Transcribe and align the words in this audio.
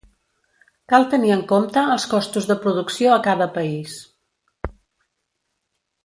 Cal 0.93 1.03
tenir 1.11 1.33
en 1.35 1.41
compte 1.51 1.83
els 1.97 2.07
costos 2.15 2.47
de 2.53 2.57
producció 2.65 3.11
a 3.17 3.21
cada 3.29 3.51
país. 3.59 4.01